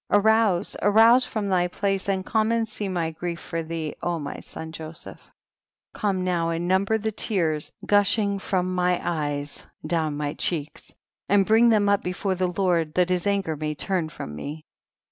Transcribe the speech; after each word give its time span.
arouse, 0.09 0.75
arouse 0.81 1.27
from 1.27 1.45
thy 1.45 1.67
place, 1.67 2.09
and 2.09 2.25
come 2.25 2.51
and 2.51 2.67
see 2.67 2.89
my 2.89 3.11
grief 3.11 3.39
for 3.39 3.61
thee, 3.61 3.93
O 4.01 4.17
my 4.17 4.39
son 4.39 4.71
Joseph. 4.71 5.17
26. 5.93 6.01
Come 6.01 6.23
now 6.23 6.49
and 6.49 6.67
number 6.67 6.97
the 6.97 7.11
tears 7.11 7.71
gushing 7.85 8.39
from 8.39 8.73
my 8.73 8.99
eyes 9.03 9.67
down 9.85 10.17
my 10.17 10.33
cheeks, 10.33 10.91
and 11.29 11.45
bring 11.45 11.69
them 11.69 11.87
up 11.87 12.01
before 12.01 12.33
the 12.33 12.47
Lord, 12.47 12.95
that 12.95 13.11
his 13.11 13.27
anger 13.27 13.55
may 13.55 13.75
turn 13.75 14.09
from 14.09 14.35
me. 14.35 14.65